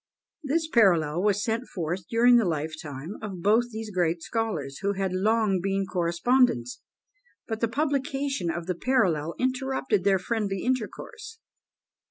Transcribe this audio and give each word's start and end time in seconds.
This 0.43 0.67
parallel 0.67 1.21
was 1.21 1.43
sent 1.43 1.67
forth 1.67 2.07
during 2.07 2.37
the 2.37 2.43
lifetime 2.45 3.17
of 3.21 3.43
both 3.43 3.69
these 3.69 3.91
great 3.91 4.23
scholars, 4.23 4.79
who 4.79 4.93
had 4.93 5.13
long 5.13 5.61
been 5.61 5.85
correspondents, 5.85 6.81
but 7.47 7.59
the 7.59 7.67
publication 7.67 8.49
of 8.49 8.65
the 8.65 8.73
parallel 8.73 9.35
interrupted 9.37 10.03
their 10.03 10.17
friendly 10.17 10.63
intercourse. 10.63 11.37